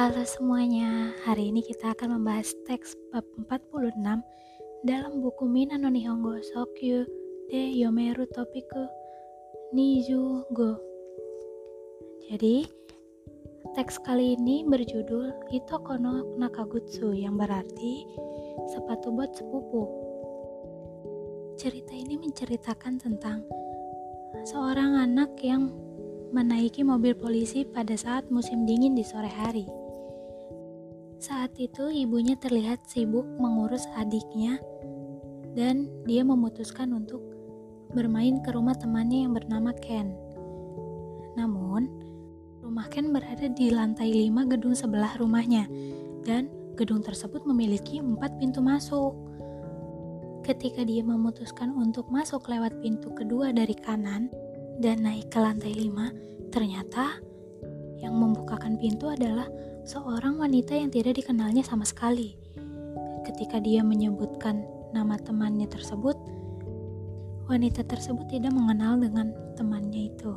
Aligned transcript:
Halo 0.00 0.24
semuanya, 0.24 1.12
hari 1.28 1.52
ini 1.52 1.60
kita 1.60 1.92
akan 1.92 2.16
membahas 2.16 2.56
teks 2.64 2.96
bab 3.12 3.20
46 3.36 4.00
dalam 4.88 5.20
buku 5.20 5.44
Mina 5.44 5.76
no 5.76 5.92
Nihongo 5.92 6.40
Sokyu 6.40 7.04
de 7.52 7.76
Yomeru 7.76 8.24
Topiku 8.32 8.88
Nizu 9.76 10.48
Go. 10.56 10.80
Jadi, 12.24 12.64
teks 13.76 14.00
kali 14.00 14.40
ini 14.40 14.64
berjudul 14.64 15.52
Itoko 15.52 16.00
no 16.00 16.32
Nakagutsu 16.40 17.12
yang 17.12 17.36
berarti 17.36 18.08
sepatu 18.72 19.12
bot 19.12 19.36
sepupu. 19.36 19.84
Cerita 21.60 21.92
ini 21.92 22.16
menceritakan 22.16 22.96
tentang 22.96 23.44
seorang 24.48 24.96
anak 24.96 25.36
yang 25.44 25.68
menaiki 26.32 26.88
mobil 26.88 27.12
polisi 27.12 27.68
pada 27.68 27.92
saat 28.00 28.32
musim 28.32 28.64
dingin 28.64 28.96
di 28.96 29.04
sore 29.04 29.28
hari. 29.28 29.79
Saat 31.20 31.60
itu 31.60 31.92
ibunya 31.92 32.32
terlihat 32.40 32.88
sibuk 32.88 33.28
mengurus 33.36 33.84
adiknya 33.92 34.56
dan 35.52 35.92
dia 36.08 36.24
memutuskan 36.24 36.96
untuk 36.96 37.20
bermain 37.92 38.40
ke 38.40 38.48
rumah 38.56 38.72
temannya 38.72 39.28
yang 39.28 39.36
bernama 39.36 39.76
Ken. 39.76 40.16
Namun, 41.36 41.92
rumah 42.64 42.88
Ken 42.88 43.12
berada 43.12 43.52
di 43.52 43.68
lantai 43.68 44.08
5 44.32 44.48
gedung 44.48 44.72
sebelah 44.72 45.12
rumahnya 45.20 45.68
dan 46.24 46.48
gedung 46.72 47.04
tersebut 47.04 47.44
memiliki 47.44 48.00
empat 48.00 48.40
pintu 48.40 48.64
masuk. 48.64 49.12
Ketika 50.40 50.88
dia 50.88 51.04
memutuskan 51.04 51.76
untuk 51.76 52.08
masuk 52.08 52.48
lewat 52.48 52.80
pintu 52.80 53.12
kedua 53.12 53.52
dari 53.52 53.76
kanan, 53.76 54.32
dan 54.80 55.04
naik 55.04 55.28
ke 55.28 55.36
lantai 55.36 55.76
5, 55.76 56.48
ternyata 56.48 57.20
yang 58.00 58.16
membukakan 58.16 58.80
pintu 58.80 59.12
adalah 59.12 59.44
seorang 59.84 60.36
wanita 60.36 60.76
yang 60.76 60.92
tidak 60.92 61.20
dikenalnya 61.20 61.64
sama 61.64 61.88
sekali. 61.88 62.36
Ketika 63.24 63.60
dia 63.60 63.84
menyebutkan 63.84 64.64
nama 64.92 65.16
temannya 65.16 65.68
tersebut, 65.70 66.16
wanita 67.46 67.86
tersebut 67.86 68.26
tidak 68.28 68.52
mengenal 68.54 68.98
dengan 68.98 69.32
temannya 69.54 70.10
itu. 70.12 70.32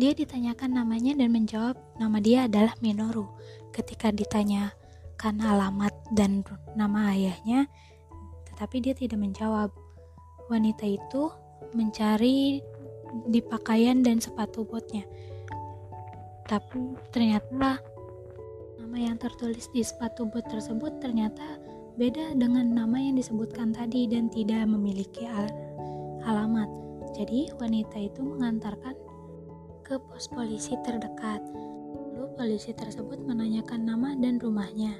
Dia 0.00 0.16
ditanyakan 0.16 0.80
namanya 0.80 1.12
dan 1.12 1.28
menjawab 1.28 1.76
nama 2.00 2.18
dia 2.24 2.48
adalah 2.48 2.72
Minoru. 2.80 3.28
Ketika 3.68 4.08
ditanyakan 4.08 5.36
alamat 5.44 5.92
dan 6.16 6.40
nama 6.72 7.12
ayahnya, 7.12 7.68
tetapi 8.48 8.80
dia 8.80 8.94
tidak 8.96 9.20
menjawab. 9.20 9.68
Wanita 10.48 10.82
itu 10.82 11.30
mencari 11.78 12.58
di 13.30 13.40
pakaian 13.44 14.02
dan 14.02 14.18
sepatu 14.18 14.66
botnya. 14.66 15.06
Tapi 16.48 16.98
ternyata 17.14 17.78
nama 18.80 18.96
yang 18.96 19.20
tertulis 19.20 19.68
di 19.76 19.84
sepatu 19.84 20.24
bot 20.24 20.40
tersebut 20.48 21.04
ternyata 21.04 21.60
beda 22.00 22.32
dengan 22.32 22.72
nama 22.72 22.96
yang 22.96 23.12
disebutkan 23.20 23.76
tadi 23.76 24.08
dan 24.08 24.32
tidak 24.32 24.64
memiliki 24.64 25.28
al 25.28 25.52
alamat. 26.24 26.64
Jadi 27.12 27.52
wanita 27.60 28.00
itu 28.00 28.24
mengantarkan 28.24 28.96
ke 29.84 30.00
pos 30.00 30.32
polisi 30.32 30.80
terdekat. 30.80 31.44
Lalu 32.16 32.32
polisi 32.40 32.72
tersebut 32.72 33.20
menanyakan 33.20 33.84
nama 33.84 34.16
dan 34.16 34.40
rumahnya. 34.40 34.96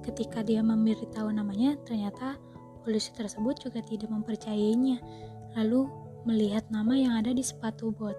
Ketika 0.00 0.40
dia 0.40 0.64
memberitahu 0.64 1.28
namanya, 1.28 1.76
ternyata 1.84 2.40
polisi 2.80 3.12
tersebut 3.12 3.60
juga 3.60 3.84
tidak 3.84 4.08
mempercayainya. 4.08 5.04
Lalu 5.52 5.84
melihat 6.24 6.64
nama 6.72 6.96
yang 6.96 7.12
ada 7.20 7.36
di 7.36 7.44
sepatu 7.44 7.92
bot 7.92 8.16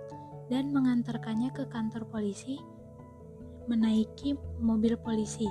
dan 0.54 0.70
mengantarkannya 0.70 1.50
ke 1.50 1.66
kantor 1.66 2.06
polisi 2.14 2.62
menaiki 3.70 4.38
mobil 4.62 4.98
polisi. 4.98 5.50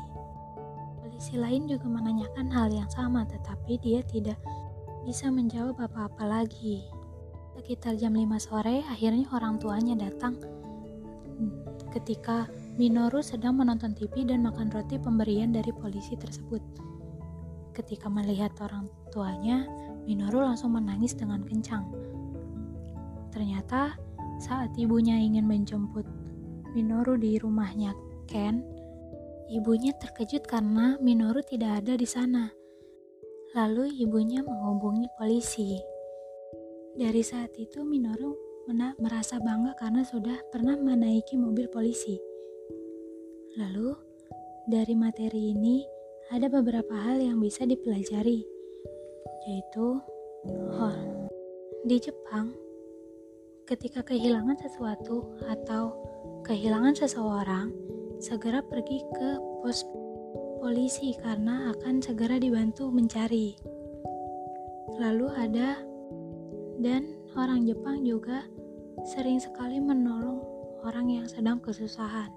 Polisi 1.03 1.37
lain 1.37 1.67
juga 1.67 1.87
menanyakan 1.87 2.49
hal 2.51 2.73
yang 2.73 2.89
sama 2.91 3.27
tetapi 3.27 3.79
dia 3.83 4.01
tidak 4.07 4.39
bisa 5.05 5.29
menjawab 5.29 5.79
apa-apa 5.79 6.25
lagi. 6.27 6.87
Sekitar 7.61 8.01
jam 8.01 8.17
5 8.17 8.27
sore 8.41 8.81
akhirnya 8.89 9.29
orang 9.35 9.61
tuanya 9.61 9.95
datang 10.09 10.39
ketika 11.91 12.47
Minoru 12.79 13.21
sedang 13.21 13.59
menonton 13.59 13.93
TV 13.93 14.25
dan 14.25 14.47
makan 14.47 14.71
roti 14.71 14.97
pemberian 14.97 15.51
dari 15.51 15.75
polisi 15.75 16.15
tersebut. 16.15 16.63
Ketika 17.75 18.07
melihat 18.07 18.55
orang 18.63 18.87
tuanya, 19.11 19.67
Minoru 20.07 20.41
langsung 20.41 20.79
menangis 20.79 21.13
dengan 21.13 21.43
kencang. 21.45 21.85
Ternyata 23.35 23.99
saat 24.41 24.73
ibunya 24.79 25.19
ingin 25.19 25.45
menjemput 25.45 26.07
Minoru 26.71 27.19
di 27.19 27.35
rumahnya 27.35 27.91
Ken, 28.31 28.63
ibunya 29.51 29.91
terkejut 29.99 30.47
karena 30.47 30.95
Minoru 31.03 31.43
tidak 31.43 31.83
ada 31.83 31.99
di 31.99 32.07
sana. 32.07 32.55
Lalu 33.59 33.91
ibunya 33.99 34.47
menghubungi 34.47 35.11
polisi. 35.19 35.83
Dari 36.95 37.23
saat 37.27 37.51
itu 37.59 37.83
Minoru 37.83 38.39
merasa 39.03 39.43
bangga 39.43 39.75
karena 39.75 40.07
sudah 40.07 40.39
pernah 40.55 40.79
menaiki 40.79 41.35
mobil 41.35 41.67
polisi. 41.67 42.15
Lalu, 43.59 43.91
dari 44.71 44.95
materi 44.95 45.51
ini 45.51 45.83
ada 46.31 46.47
beberapa 46.47 46.95
hal 46.95 47.19
yang 47.19 47.43
bisa 47.43 47.67
dipelajari, 47.67 48.47
yaitu 49.51 49.99
oh, 50.79 50.99
di 51.83 51.99
Jepang 51.99 52.55
Ketika 53.71 54.03
kehilangan 54.03 54.59
sesuatu 54.59 55.31
atau 55.47 55.95
kehilangan 56.45 56.95
seseorang, 56.97 57.71
segera 58.21 58.61
pergi 58.61 59.01
ke 59.17 59.31
pos 59.65 59.85
polisi 60.61 61.17
karena 61.17 61.73
akan 61.73 62.05
segera 62.05 62.37
dibantu 62.37 62.93
mencari. 62.93 63.57
Lalu 65.01 65.29
ada 65.33 65.81
dan 66.81 67.17
orang 67.33 67.65
Jepang 67.65 68.05
juga 68.05 68.45
sering 69.09 69.41
sekali 69.41 69.81
menolong 69.81 70.45
orang 70.85 71.09
yang 71.09 71.27
sedang 71.29 71.61
kesusahan. 71.61 72.29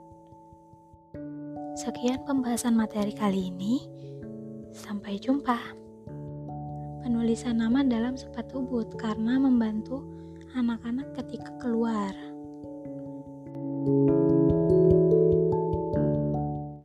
Sekian 1.74 2.24
pembahasan 2.24 2.78
materi 2.78 3.12
kali 3.12 3.52
ini. 3.52 3.84
Sampai 4.74 5.20
jumpa. 5.22 5.60
Penulisan 7.04 7.60
nama 7.60 7.84
dalam 7.84 8.16
sepatu 8.16 8.64
boot 8.64 8.96
karena 8.96 9.36
membantu 9.38 10.02
anak-anak 10.56 11.12
ketika 11.20 11.52
keluar. 11.60 12.33
Thank 13.86 14.08
you 14.08 14.23